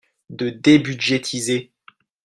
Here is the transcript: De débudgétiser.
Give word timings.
De 0.31 0.49
débudgétiser. 0.49 1.71